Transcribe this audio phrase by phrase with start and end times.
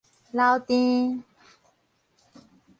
[0.31, 1.23] 流滇